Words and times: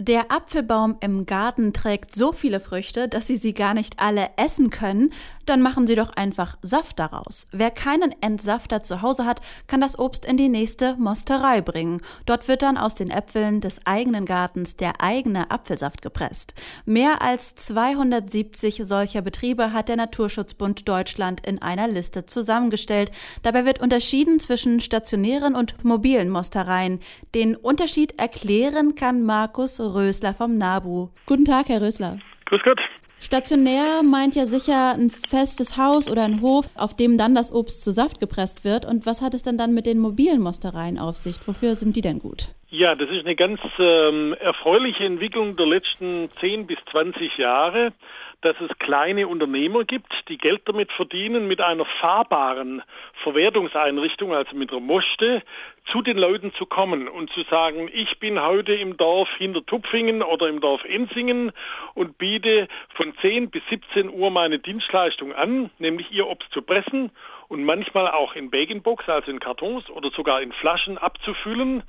Der 0.00 0.30
Apfelbaum 0.30 0.96
im 1.00 1.26
Garten 1.26 1.72
trägt 1.72 2.14
so 2.14 2.32
viele 2.32 2.60
Früchte, 2.60 3.08
dass 3.08 3.26
Sie 3.26 3.36
sie 3.36 3.52
gar 3.52 3.74
nicht 3.74 3.98
alle 3.98 4.30
essen 4.36 4.70
können. 4.70 5.12
Dann 5.44 5.60
machen 5.60 5.88
Sie 5.88 5.96
doch 5.96 6.10
einfach 6.10 6.56
Saft 6.62 7.00
daraus. 7.00 7.48
Wer 7.50 7.72
keinen 7.72 8.14
Entsafter 8.20 8.84
zu 8.84 9.02
Hause 9.02 9.26
hat, 9.26 9.40
kann 9.66 9.80
das 9.80 9.98
Obst 9.98 10.24
in 10.24 10.36
die 10.36 10.48
nächste 10.48 10.94
Mosterei 10.98 11.62
bringen. 11.62 12.00
Dort 12.26 12.46
wird 12.46 12.62
dann 12.62 12.76
aus 12.76 12.94
den 12.94 13.10
Äpfeln 13.10 13.60
des 13.60 13.84
eigenen 13.86 14.24
Gartens 14.24 14.76
der 14.76 15.02
eigene 15.02 15.50
Apfelsaft 15.50 16.00
gepresst. 16.00 16.54
Mehr 16.84 17.20
als 17.20 17.56
270 17.56 18.82
solcher 18.84 19.22
Betriebe 19.22 19.72
hat 19.72 19.88
der 19.88 19.96
Naturschutzbund 19.96 20.88
Deutschland 20.88 21.44
in 21.44 21.60
einer 21.60 21.88
Liste 21.88 22.24
zusammengestellt. 22.24 23.10
Dabei 23.42 23.64
wird 23.64 23.80
unterschieden 23.80 24.38
zwischen 24.38 24.78
stationären 24.78 25.56
und 25.56 25.82
mobilen 25.82 26.30
Mostereien. 26.30 27.00
Den 27.34 27.56
Unterschied 27.56 28.16
erklären 28.20 28.94
kann 28.94 29.24
Markus 29.24 29.87
Rösler 29.94 30.34
vom 30.34 30.58
NABU. 30.58 31.08
Guten 31.26 31.44
Tag, 31.44 31.68
Herr 31.68 31.82
Rösler. 31.82 32.18
Grüß 32.46 32.62
Gott. 32.62 32.80
Stationär 33.20 34.02
meint 34.04 34.36
ja 34.36 34.46
sicher 34.46 34.92
ein 34.92 35.10
festes 35.10 35.76
Haus 35.76 36.08
oder 36.08 36.22
ein 36.22 36.40
Hof, 36.40 36.70
auf 36.76 36.94
dem 36.94 37.18
dann 37.18 37.34
das 37.34 37.52
Obst 37.52 37.82
zu 37.82 37.90
Saft 37.90 38.20
gepresst 38.20 38.64
wird. 38.64 38.86
Und 38.86 39.06
was 39.06 39.22
hat 39.22 39.34
es 39.34 39.42
denn 39.42 39.58
dann 39.58 39.74
mit 39.74 39.86
den 39.86 39.98
mobilen 39.98 40.40
Mostereien 40.40 40.98
auf 40.98 41.16
sich? 41.16 41.36
Wofür 41.46 41.74
sind 41.74 41.96
die 41.96 42.00
denn 42.00 42.20
gut? 42.20 42.48
Ja, 42.70 42.94
das 42.94 43.10
ist 43.10 43.24
eine 43.24 43.34
ganz 43.34 43.60
ähm, 43.78 44.36
erfreuliche 44.38 45.04
Entwicklung 45.04 45.56
der 45.56 45.66
letzten 45.66 46.28
10 46.38 46.66
bis 46.66 46.78
20 46.92 47.38
Jahre 47.38 47.92
dass 48.40 48.54
es 48.60 48.70
kleine 48.78 49.26
Unternehmer 49.26 49.84
gibt, 49.84 50.28
die 50.28 50.38
Geld 50.38 50.62
damit 50.66 50.92
verdienen, 50.92 51.48
mit 51.48 51.60
einer 51.60 51.84
fahrbaren 51.84 52.82
Verwertungseinrichtung, 53.24 54.32
also 54.32 54.54
mit 54.54 54.70
einer 54.70 54.80
Moste, 54.80 55.42
zu 55.90 56.02
den 56.02 56.18
Leuten 56.18 56.52
zu 56.54 56.66
kommen 56.66 57.08
und 57.08 57.30
zu 57.30 57.42
sagen, 57.44 57.90
ich 57.92 58.18
bin 58.20 58.40
heute 58.40 58.74
im 58.74 58.96
Dorf 58.96 59.28
hinter 59.38 59.64
Tupfingen 59.64 60.22
oder 60.22 60.48
im 60.48 60.60
Dorf 60.60 60.84
Ensingen 60.84 61.50
und 61.94 62.18
biete 62.18 62.68
von 62.94 63.14
10 63.20 63.50
bis 63.50 63.62
17 63.70 64.10
Uhr 64.10 64.30
meine 64.30 64.58
Dienstleistung 64.58 65.32
an, 65.32 65.70
nämlich 65.78 66.12
ihr 66.12 66.28
Obst 66.28 66.52
zu 66.52 66.62
pressen 66.62 67.10
und 67.48 67.64
manchmal 67.64 68.08
auch 68.08 68.34
in 68.34 68.50
Bag-in-Box, 68.50 69.08
also 69.08 69.30
in 69.30 69.40
Kartons 69.40 69.88
oder 69.90 70.10
sogar 70.10 70.42
in 70.42 70.52
Flaschen 70.52 70.98
abzufüllen 70.98 71.82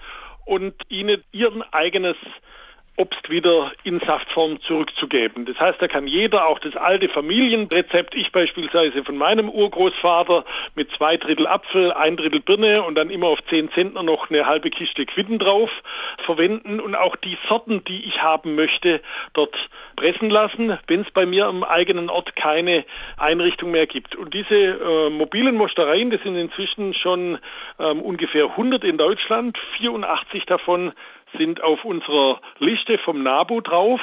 und 0.46 0.74
ihnen 0.88 1.24
ihr 1.32 1.52
eigenes 1.72 2.16
Obst 3.00 3.30
wieder 3.30 3.72
in 3.84 4.02
Saftform 4.02 4.62
zurückzugeben. 4.62 5.46
Das 5.46 5.58
heißt, 5.58 5.82
da 5.82 5.88
kann 5.88 6.06
jeder 6.06 6.48
auch 6.48 6.60
das 6.60 6.76
alte 6.76 7.08
Familienrezept, 7.08 8.14
ich 8.14 8.34
beispielsweise 8.34 9.06
von 9.06 9.16
meinem 9.16 9.48
Urgroßvater 9.48 10.44
mit 10.76 10.92
zwei 10.98 11.16
Drittel 11.16 11.48
Apfel, 11.48 11.94
ein 11.94 12.18
Drittel 12.18 12.42
Birne 12.42 12.84
und 12.84 12.96
dann 12.96 13.10
immer 13.10 13.28
auf 13.28 13.40
zehn 13.50 13.72
Zentner 13.72 14.04
noch 14.04 14.30
eine 14.30 14.46
halbe 14.46 14.70
Kiste 14.70 15.06
Quitten 15.06 15.40
drauf 15.40 15.70
verwenden 16.26 16.82
und 16.82 16.94
auch 16.94 17.16
die 17.16 17.38
Sorten, 17.48 17.86
die 17.86 18.04
ich 18.04 18.22
haben 18.22 18.56
möchte, 18.56 19.02
dort 19.32 19.56
pressen 19.96 20.30
lassen, 20.30 20.78
wenn 20.88 21.02
es 21.02 21.12
bei 21.12 21.26
mir 21.26 21.46
am 21.46 21.64
eigenen 21.64 22.10
Ort 22.10 22.36
keine 22.36 22.84
Einrichtung 23.16 23.72
mehr 23.72 23.88
gibt. 23.88 24.18
Und 24.18 24.34
diese 24.34 24.56
äh, 24.56 25.10
mobilen 25.10 25.56
Mostereien, 25.56 26.10
das 26.10 26.22
sind 26.24 26.36
inzwischen 26.36 26.94
schon 26.94 27.40
ähm, 27.80 28.02
ungefähr 28.02 28.46
100 28.46 28.84
in 28.84 28.98
Deutschland, 28.98 29.58
84 29.78 30.46
davon 30.46 30.92
sind 31.38 31.62
auf 31.64 31.86
unserer 31.86 32.42
Liste 32.60 32.98
vom 32.98 33.24
NABU 33.24 33.62
drauf 33.62 34.02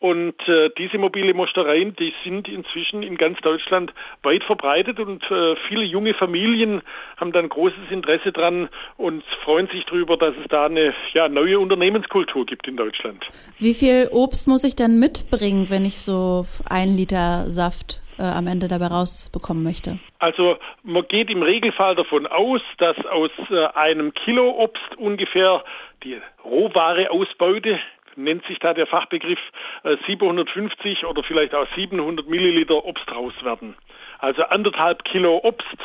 und 0.00 0.36
äh, 0.46 0.70
diese 0.78 0.96
mobile 0.96 1.34
Mostereien, 1.34 1.96
die 1.96 2.14
sind 2.22 2.46
inzwischen 2.46 3.02
in 3.02 3.16
ganz 3.16 3.40
Deutschland 3.40 3.92
weit 4.22 4.44
verbreitet 4.44 5.00
und 5.00 5.24
äh, 5.28 5.56
viele 5.66 5.82
junge 5.82 6.14
Familien 6.14 6.82
haben 7.16 7.32
dann 7.32 7.48
großes 7.48 7.90
Interesse 7.90 8.30
dran 8.30 8.68
und 8.96 9.24
freuen 9.44 9.66
sich 9.68 9.84
darüber, 9.86 10.16
dass 10.16 10.34
es 10.40 10.46
da 10.48 10.66
eine 10.66 10.94
ja, 11.14 11.28
neue 11.28 11.58
Unternehmenskultur 11.58 12.46
gibt 12.46 12.68
in 12.68 12.76
Deutschland. 12.76 13.26
Wie 13.58 13.74
viel 13.74 14.08
Obst 14.12 14.46
muss 14.46 14.62
ich 14.62 14.76
denn 14.76 15.00
mitbringen, 15.00 15.68
wenn 15.68 15.84
ich 15.84 15.98
so 15.98 16.46
ein 16.70 16.96
Liter 16.96 17.50
Saft 17.50 18.00
äh, 18.18 18.22
am 18.22 18.46
Ende 18.46 18.68
dabei 18.68 18.88
rausbekommen 18.88 19.62
möchte? 19.62 19.98
Also 20.18 20.56
man 20.82 21.06
geht 21.08 21.30
im 21.30 21.42
Regelfall 21.42 21.94
davon 21.94 22.26
aus, 22.26 22.60
dass 22.78 22.96
aus 23.06 23.30
äh, 23.50 23.66
einem 23.74 24.12
Kilo 24.14 24.50
Obst 24.50 24.96
ungefähr 24.96 25.62
die 26.02 26.20
Rohware-Ausbeute 26.44 27.78
nennt 28.16 28.44
sich 28.46 28.58
da 28.58 28.74
der 28.74 28.86
Fachbegriff 28.86 29.38
750 30.06 31.02
äh, 31.02 31.06
oder 31.06 31.22
vielleicht 31.22 31.54
auch 31.54 31.66
700 31.76 32.28
Milliliter 32.28 32.84
Obst 32.84 33.10
raus 33.10 33.32
werden. 33.42 33.76
Also 34.18 34.42
anderthalb 34.42 35.04
Kilo 35.04 35.40
Obst 35.44 35.78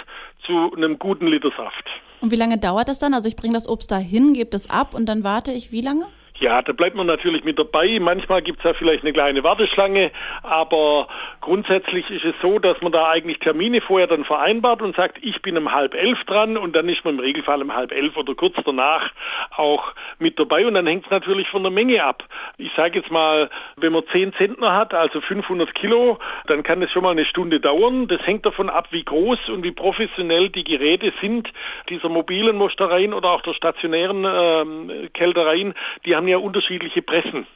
zu 0.45 0.73
einem 0.75 0.97
guten 0.97 1.27
Liter 1.27 1.51
Saft. 1.55 1.85
Und 2.21 2.31
wie 2.31 2.35
lange 2.35 2.57
dauert 2.57 2.87
das 2.87 2.99
dann? 2.99 3.13
Also 3.13 3.27
ich 3.27 3.35
bringe 3.35 3.53
das 3.53 3.67
Obst 3.67 3.91
dahin, 3.91 4.33
gebe 4.33 4.55
es 4.55 4.69
ab 4.69 4.93
und 4.93 5.05
dann 5.07 5.23
warte 5.23 5.51
ich 5.51 5.71
wie 5.71 5.81
lange? 5.81 6.07
Ja, 6.43 6.61
da 6.61 6.73
bleibt 6.73 6.97
man 6.97 7.07
natürlich 7.07 7.45
mit 7.45 7.57
dabei. 7.57 7.99
Manchmal 8.01 8.41
gibt 8.41 8.59
es 8.59 8.65
ja 8.65 8.73
vielleicht 8.73 9.03
eine 9.03 9.13
kleine 9.13 9.45
Warteschlange, 9.45 10.11
aber 10.41 11.07
grundsätzlich 11.39 12.09
ist 12.09 12.25
es 12.25 12.35
so, 12.41 12.59
dass 12.59 12.81
man 12.81 12.91
da 12.91 13.09
eigentlich 13.09 13.39
Termine 13.39 13.79
vorher 13.79 14.07
dann 14.07 14.25
vereinbart 14.25 14.81
und 14.81 14.93
sagt, 14.93 15.19
ich 15.21 15.41
bin 15.41 15.57
um 15.57 15.71
halb 15.71 15.93
elf 15.93 16.21
dran 16.25 16.57
und 16.57 16.75
dann 16.75 16.89
ist 16.89 17.05
man 17.05 17.13
im 17.13 17.21
Regelfall 17.21 17.61
um 17.61 17.73
halb 17.73 17.93
elf 17.93 18.17
oder 18.17 18.35
kurz 18.35 18.55
danach 18.65 19.09
auch 19.55 19.93
mit 20.19 20.37
dabei 20.37 20.67
und 20.67 20.73
dann 20.73 20.85
hängt 20.85 21.05
es 21.05 21.11
natürlich 21.11 21.47
von 21.47 21.63
der 21.63 21.71
Menge 21.71 22.03
ab. 22.03 22.25
Ich 22.57 22.71
sage 22.75 22.99
jetzt 22.99 23.09
mal, 23.09 23.49
wenn 23.77 23.93
man 23.93 24.03
10 24.11 24.33
Zentner 24.33 24.75
hat, 24.75 24.93
also 24.93 25.21
500 25.21 25.73
Kilo, 25.73 26.19
dann 26.47 26.63
kann 26.63 26.81
es 26.81 26.91
schon 26.91 27.03
mal 27.03 27.11
eine 27.11 27.23
Stunde 27.23 27.61
dauern. 27.61 28.09
Das 28.09 28.19
hängt 28.27 28.45
davon 28.45 28.69
ab, 28.69 28.89
wie 28.91 29.05
groß 29.05 29.47
und 29.47 29.63
wie 29.63 29.71
professionell 29.71 30.49
die 30.49 30.65
Geräte 30.65 31.13
sind 31.21 31.47
dieser 31.87 32.09
mobilen 32.09 32.57
Mostereien 32.57 33.13
oder 33.13 33.29
auch 33.29 33.43
der 33.43 33.53
stationären 33.53 34.25
äh, 34.25 35.07
Kältereien. 35.13 35.73
Die 36.05 36.17
haben 36.17 36.23
haben 36.23 36.27
ja 36.33 36.39
unterschiedliche 36.39 37.01
Pressen. 37.01 37.47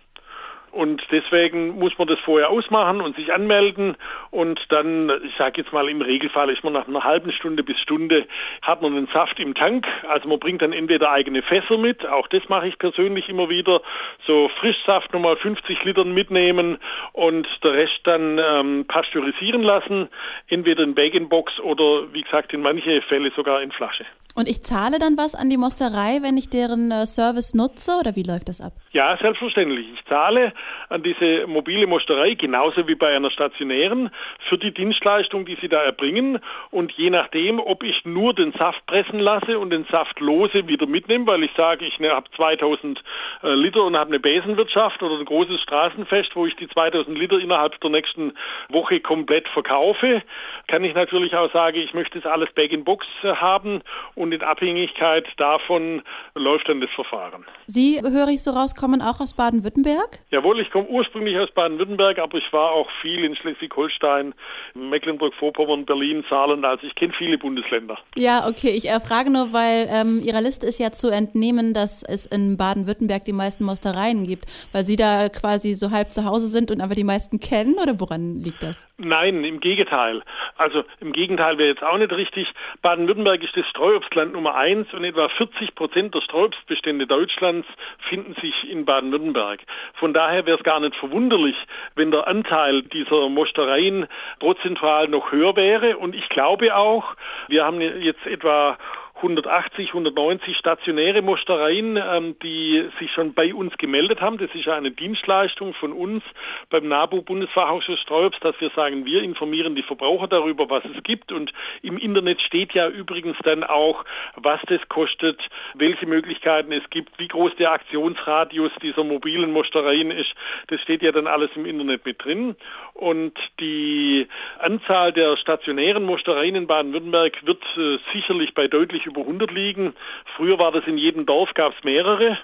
Und 0.77 1.01
deswegen 1.09 1.79
muss 1.79 1.97
man 1.97 2.07
das 2.07 2.19
vorher 2.19 2.51
ausmachen 2.51 3.01
und 3.01 3.15
sich 3.15 3.33
anmelden 3.33 3.95
und 4.29 4.59
dann, 4.69 5.09
ich 5.25 5.35
sage 5.35 5.61
jetzt 5.61 5.73
mal 5.73 5.89
im 5.89 6.03
Regelfall, 6.03 6.51
ist 6.51 6.63
man 6.63 6.73
nach 6.73 6.87
einer 6.87 7.03
halben 7.03 7.31
Stunde 7.31 7.63
bis 7.63 7.79
Stunde, 7.79 8.27
hat 8.61 8.83
man 8.83 8.93
den 8.93 9.07
Saft 9.07 9.39
im 9.39 9.55
Tank. 9.55 9.87
Also 10.07 10.29
man 10.29 10.37
bringt 10.37 10.61
dann 10.61 10.73
entweder 10.73 11.11
eigene 11.11 11.41
Fässer 11.41 11.79
mit, 11.79 12.07
auch 12.07 12.27
das 12.27 12.47
mache 12.47 12.67
ich 12.67 12.77
persönlich 12.77 13.27
immer 13.27 13.49
wieder, 13.49 13.81
so 14.27 14.51
Frischsaft 14.59 15.11
nochmal 15.13 15.37
50 15.37 15.83
Litern 15.83 16.13
mitnehmen 16.13 16.77
und 17.11 17.47
der 17.63 17.73
Rest 17.73 18.01
dann 18.03 18.37
ähm, 18.37 18.85
pasteurisieren 18.87 19.63
lassen, 19.63 20.09
entweder 20.47 20.83
in 20.83 20.93
Bag-in-Box 20.93 21.59
oder 21.59 22.13
wie 22.13 22.21
gesagt 22.21 22.53
in 22.53 22.61
manche 22.61 23.01
Fälle 23.01 23.31
sogar 23.35 23.63
in 23.63 23.71
Flasche. 23.71 24.05
Und 24.37 24.47
ich 24.47 24.61
zahle 24.61 24.99
dann 24.99 25.17
was 25.17 25.33
an 25.33 25.49
die 25.49 25.57
Mosterei, 25.57 26.19
wenn 26.21 26.37
ich 26.37 26.47
deren 26.47 26.91
äh, 26.91 27.07
Service 27.07 27.55
nutze 27.55 27.97
oder 27.99 28.15
wie 28.15 28.21
läuft 28.21 28.49
das 28.49 28.61
ab? 28.61 28.71
Ja, 28.91 29.17
selbstverständlich. 29.19 29.87
Ich 29.95 30.05
zahle 30.05 30.53
an 30.89 31.03
diese 31.03 31.47
mobile 31.47 31.87
Mosterei 31.87 32.33
genauso 32.33 32.87
wie 32.87 32.95
bei 32.95 33.15
einer 33.15 33.31
stationären 33.31 34.09
für 34.47 34.57
die 34.57 34.73
Dienstleistung, 34.73 35.45
die 35.45 35.57
sie 35.59 35.69
da 35.69 35.81
erbringen. 35.81 36.39
Und 36.71 36.91
je 36.93 37.09
nachdem, 37.09 37.59
ob 37.59 37.83
ich 37.83 38.05
nur 38.05 38.33
den 38.33 38.53
Saft 38.53 38.85
pressen 38.85 39.19
lasse 39.19 39.59
und 39.59 39.69
den 39.69 39.85
Saft 39.91 40.19
lose 40.19 40.67
wieder 40.67 40.87
mitnehme, 40.87 41.27
weil 41.27 41.43
ich 41.43 41.51
sage, 41.55 41.85
ich 41.85 41.99
ne, 41.99 42.11
habe 42.11 42.29
2000 42.35 43.03
äh, 43.43 43.53
Liter 43.53 43.83
und 43.83 43.97
habe 43.97 44.09
eine 44.09 44.19
Besenwirtschaft 44.19 45.01
oder 45.03 45.19
ein 45.19 45.25
großes 45.25 45.61
Straßenfest, 45.61 46.35
wo 46.35 46.45
ich 46.45 46.55
die 46.55 46.67
2000 46.67 47.17
Liter 47.17 47.39
innerhalb 47.39 47.79
der 47.81 47.89
nächsten 47.89 48.33
Woche 48.69 48.99
komplett 48.99 49.47
verkaufe, 49.49 50.21
kann 50.67 50.83
ich 50.83 50.93
natürlich 50.93 51.35
auch 51.35 51.51
sagen, 51.51 51.77
ich 51.77 51.93
möchte 51.93 52.19
das 52.19 52.31
alles 52.31 52.51
Bag-in-Box 52.53 53.05
äh, 53.23 53.35
haben 53.35 53.81
und 54.15 54.31
in 54.31 54.41
Abhängigkeit 54.41 55.25
davon 55.37 56.01
läuft 56.35 56.69
dann 56.69 56.81
das 56.81 56.89
Verfahren. 56.91 57.45
Sie, 57.65 58.01
höre 58.01 58.29
ich 58.29 58.43
so 58.43 58.51
raus, 58.51 58.75
kommen 58.75 59.01
auch 59.01 59.19
aus 59.19 59.33
Baden-Württemberg? 59.33 60.19
Jawohl, 60.29 60.46
ich 60.55 60.71
komme 60.71 60.87
ursprünglich 60.87 61.37
aus 61.37 61.51
Baden-Württemberg, 61.51 62.19
aber 62.19 62.37
ich 62.37 62.53
war 62.53 62.71
auch 62.71 62.89
viel 63.01 63.23
in 63.23 63.35
Schleswig-Holstein, 63.35 64.33
Mecklenburg-Vorpommern, 64.73 65.85
Berlin, 65.85 66.23
Saarland, 66.29 66.65
also 66.65 66.87
ich 66.87 66.95
kenne 66.95 67.13
viele 67.17 67.37
Bundesländer. 67.37 67.97
Ja, 68.15 68.47
okay, 68.47 68.69
ich 68.69 68.89
äh, 68.89 68.99
frage 68.99 69.29
nur, 69.29 69.53
weil 69.53 69.87
ähm, 69.91 70.21
Ihrer 70.23 70.41
Liste 70.41 70.65
ist 70.65 70.79
ja 70.79 70.91
zu 70.91 71.09
entnehmen, 71.09 71.73
dass 71.73 72.03
es 72.03 72.25
in 72.25 72.57
Baden-Württemberg 72.57 73.25
die 73.25 73.33
meisten 73.33 73.65
Mostereien 73.65 74.25
gibt, 74.25 74.45
weil 74.71 74.85
Sie 74.85 74.95
da 74.95 75.29
quasi 75.29 75.73
so 75.73 75.91
halb 75.91 76.11
zu 76.11 76.25
Hause 76.25 76.47
sind 76.47 76.71
und 76.71 76.81
aber 76.81 76.95
die 76.95 77.03
meisten 77.03 77.39
kennen 77.39 77.75
oder 77.81 77.99
woran 77.99 78.41
liegt 78.41 78.63
das? 78.63 78.87
Nein, 78.97 79.43
im 79.43 79.59
Gegenteil. 79.59 80.23
Also 80.55 80.83
im 80.99 81.13
Gegenteil 81.13 81.57
wäre 81.57 81.69
jetzt 81.69 81.83
auch 81.83 81.97
nicht 81.97 82.11
richtig. 82.11 82.53
Baden-Württemberg 82.81 83.43
ist 83.43 83.55
das 83.55 83.67
Streuobst 83.67 84.13
Land 84.15 84.33
Nummer 84.33 84.55
eins 84.55 84.93
und 84.93 85.03
etwa 85.03 85.29
40 85.29 85.75
Prozent 85.75 86.15
der 86.15 86.21
Sträubstbestände 86.21 87.07
Deutschlands 87.07 87.67
finden 88.09 88.35
sich 88.41 88.69
in 88.69 88.85
Baden-Württemberg. 88.85 89.61
Von 89.95 90.13
daher 90.13 90.36
wäre 90.45 90.57
es 90.57 90.63
gar 90.63 90.79
nicht 90.79 90.95
verwunderlich, 90.95 91.55
wenn 91.95 92.11
der 92.11 92.27
Anteil 92.27 92.83
dieser 92.83 93.29
Mostereien 93.29 94.07
prozentual 94.39 95.07
noch 95.07 95.31
höher 95.31 95.55
wäre. 95.55 95.97
Und 95.97 96.15
ich 96.15 96.29
glaube 96.29 96.75
auch, 96.75 97.15
wir 97.47 97.65
haben 97.65 97.81
jetzt 97.81 98.25
etwa 98.25 98.77
180, 99.17 99.89
190 99.89 100.55
stationäre 100.55 101.21
Mostereien, 101.21 101.97
ähm, 101.97 102.35
die 102.39 102.87
sich 102.99 103.11
schon 103.11 103.33
bei 103.33 103.53
uns 103.53 103.75
gemeldet 103.77 104.21
haben. 104.21 104.37
Das 104.37 104.53
ist 104.53 104.67
eine 104.67 104.91
Dienstleistung 104.91 105.73
von 105.73 105.91
uns 105.91 106.23
beim 106.69 106.87
NABU 106.87 107.23
Bundesfachausschuss 107.23 107.99
Sträubs, 107.99 108.39
dass 108.41 108.59
wir 108.59 108.69
sagen, 108.75 109.05
wir 109.05 109.23
informieren 109.23 109.75
die 109.75 109.81
Verbraucher 109.83 110.27
darüber, 110.27 110.69
was 110.69 110.83
es 110.85 111.01
gibt. 111.03 111.31
Und 111.31 111.51
im 111.81 111.97
Internet 111.97 112.41
steht 112.41 112.73
ja 112.73 112.87
übrigens 112.87 113.37
dann 113.43 113.63
auch, 113.63 114.05
was 114.35 114.61
das 114.67 114.87
kostet, 114.87 115.41
welche 115.73 116.05
Möglichkeiten 116.05 116.71
es 116.71 116.87
gibt, 116.89 117.17
wie 117.17 117.27
groß 117.27 117.55
der 117.55 117.71
Aktionsradius 117.71 118.71
dieser 118.83 119.03
mobilen 119.03 119.51
Mostereien 119.51 120.11
ist. 120.11 120.33
Das 120.67 120.79
steht 120.81 121.01
ja 121.01 121.11
dann 121.11 121.27
alles 121.27 121.49
im 121.55 121.65
Internet 121.65 122.05
mit 122.05 122.23
drin. 122.23 122.55
Und 122.93 123.33
die 123.59 124.27
Anzahl 124.59 125.11
der 125.11 125.37
stationären 125.37 126.03
Mostereien 126.03 126.55
in 126.55 126.67
Baden-Württemberg 126.67 127.45
wird 127.45 127.63
äh, 127.77 127.97
sicherlich 128.13 128.53
bei 128.53 128.67
deutlich 128.67 129.06
über 129.07 129.21
100 129.21 129.51
liegen. 129.51 129.93
Früher 130.35 130.59
war 130.59 130.71
das 130.71 130.85
in 130.85 130.97
jedem 130.97 131.25
Dorf, 131.25 131.53
gab 131.53 131.73
es 131.75 131.83
mehrere 131.83 132.37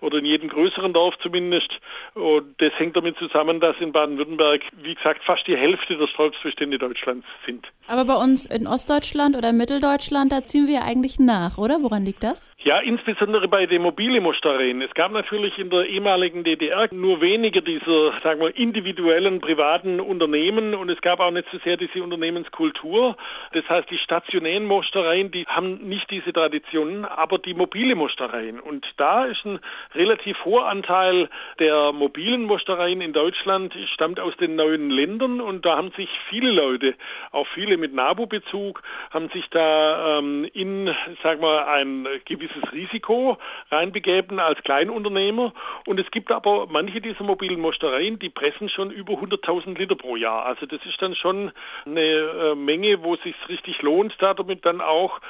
oder 0.00 0.18
in 0.18 0.24
jedem 0.24 0.48
größeren 0.48 0.92
Dorf 0.92 1.14
zumindest. 1.22 1.70
Und 2.14 2.60
das 2.60 2.72
hängt 2.78 2.96
damit 2.96 3.16
zusammen, 3.18 3.60
dass 3.60 3.76
in 3.80 3.92
Baden-Württemberg, 3.92 4.62
wie 4.82 4.94
gesagt, 4.94 5.22
fast 5.24 5.46
die 5.46 5.56
Hälfte 5.56 5.96
der 5.96 6.06
Stolzbestände 6.06 6.78
Deutschlands 6.78 7.26
sind. 7.46 7.66
Aber 7.86 8.04
bei 8.04 8.14
uns 8.14 8.46
in 8.46 8.66
Ostdeutschland 8.66 9.36
oder 9.36 9.52
Mitteldeutschland, 9.52 10.30
da 10.32 10.44
ziehen 10.44 10.68
wir 10.68 10.82
eigentlich 10.82 11.18
nach, 11.18 11.58
oder? 11.58 11.82
Woran 11.82 12.04
liegt 12.04 12.22
das? 12.22 12.50
Ja, 12.58 12.78
insbesondere 12.78 13.48
bei 13.48 13.66
den 13.66 13.82
mobilen 13.82 14.22
Mostereien. 14.22 14.82
Es 14.82 14.94
gab 14.94 15.12
natürlich 15.12 15.58
in 15.58 15.70
der 15.70 15.86
ehemaligen 15.86 16.44
DDR 16.44 16.88
nur 16.92 17.20
wenige 17.20 17.62
dieser, 17.62 18.12
sagen 18.22 18.40
wir, 18.40 18.56
individuellen 18.56 19.40
privaten 19.40 20.00
Unternehmen 20.00 20.74
und 20.74 20.88
es 20.88 21.00
gab 21.00 21.20
auch 21.20 21.30
nicht 21.30 21.48
so 21.50 21.58
sehr 21.64 21.76
diese 21.76 22.02
Unternehmenskultur. 22.02 23.16
Das 23.52 23.68
heißt, 23.68 23.90
die 23.90 23.98
stationären 23.98 24.66
Mostereien, 24.66 25.30
die 25.30 25.46
haben 25.46 25.88
nicht 25.88 26.10
diese 26.10 26.32
Traditionen, 26.32 27.04
aber 27.04 27.38
die 27.38 27.54
mobile 27.54 27.94
Mostereien. 27.94 28.60
Und 28.60 28.86
da 28.96 29.24
ist 29.24 29.44
ein 29.44 29.58
relativ 29.94 30.44
hoher 30.44 30.68
Anteil 30.68 31.28
der 31.58 31.92
mobilen 31.92 32.44
Mostereien 32.44 33.00
in 33.00 33.12
Deutschland 33.12 33.74
stammt 33.92 34.20
aus 34.20 34.36
den 34.36 34.56
neuen 34.56 34.90
Ländern 34.90 35.40
und 35.40 35.64
da 35.64 35.76
haben 35.76 35.92
sich 35.92 36.08
viele 36.28 36.50
Leute, 36.50 36.94
auch 37.30 37.46
viele 37.54 37.76
mit 37.76 37.94
NABU-Bezug, 37.94 38.82
haben 39.10 39.28
sich 39.30 39.48
da 39.50 40.18
ähm, 40.18 40.48
in, 40.52 40.94
sag 41.22 41.40
mal, 41.40 41.64
ein 41.64 42.06
gewisses 42.24 42.72
Risiko 42.72 43.38
reinbegeben 43.70 44.38
als 44.38 44.62
Kleinunternehmer 44.62 45.52
und 45.86 46.00
es 46.00 46.10
gibt 46.10 46.32
aber 46.32 46.66
manche 46.68 47.00
dieser 47.00 47.24
mobilen 47.24 47.60
Mostereien, 47.60 48.18
die 48.18 48.30
pressen 48.30 48.68
schon 48.68 48.90
über 48.90 49.14
100.000 49.14 49.78
Liter 49.78 49.96
pro 49.96 50.16
Jahr. 50.16 50.46
Also 50.46 50.66
das 50.66 50.80
ist 50.86 51.00
dann 51.02 51.14
schon 51.14 51.52
eine 51.86 52.00
äh, 52.00 52.54
Menge, 52.54 53.02
wo 53.02 53.14
es 53.14 53.22
sich 53.22 53.34
richtig 53.48 53.82
lohnt, 53.82 54.14
da 54.18 54.34
damit 54.34 54.64
dann 54.64 54.80
auch 54.80 55.20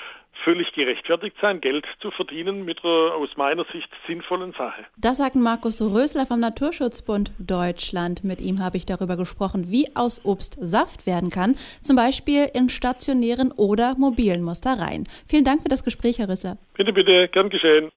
völlig 0.44 0.72
gerechtfertigt 0.72 1.36
sein, 1.40 1.60
Geld 1.60 1.86
zu 2.00 2.10
verdienen 2.10 2.64
mit 2.64 2.84
einer 2.84 3.14
aus 3.14 3.30
meiner 3.36 3.64
Sicht 3.72 3.88
sinnvollen 4.06 4.52
Sache. 4.52 4.84
Das 4.96 5.18
sagt 5.18 5.36
Markus 5.36 5.80
Rösler 5.80 6.26
vom 6.26 6.40
Naturschutzbund 6.40 7.32
Deutschland. 7.38 8.24
Mit 8.24 8.40
ihm 8.40 8.62
habe 8.62 8.76
ich 8.76 8.86
darüber 8.86 9.16
gesprochen, 9.16 9.70
wie 9.70 9.86
aus 9.94 10.24
Obst 10.24 10.56
Saft 10.60 11.06
werden 11.06 11.30
kann, 11.30 11.56
zum 11.82 11.96
Beispiel 11.96 12.48
in 12.54 12.68
stationären 12.68 13.52
oder 13.52 13.94
mobilen 13.96 14.42
Mustereien. 14.42 15.08
Vielen 15.26 15.44
Dank 15.44 15.62
für 15.62 15.68
das 15.68 15.84
Gespräch, 15.84 16.18
Herr 16.18 16.28
Rösler. 16.28 16.56
Bitte, 16.74 16.92
bitte, 16.92 17.28
gern 17.28 17.50
geschehen. 17.50 17.90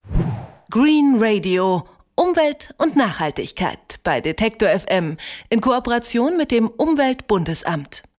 Green 0.69 1.17
Radio. 1.19 1.87
Umwelt 2.15 2.75
und 2.77 2.95
Nachhaltigkeit 2.95 3.99
bei 4.03 4.21
Detektor 4.21 4.69
FM 4.69 5.17
in 5.49 5.61
Kooperation 5.61 6.37
mit 6.37 6.51
dem 6.51 6.67
Umweltbundesamt. 6.67 8.03